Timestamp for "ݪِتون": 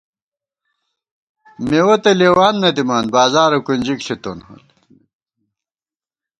4.05-4.39